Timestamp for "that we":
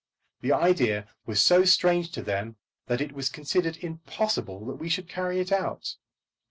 4.65-4.89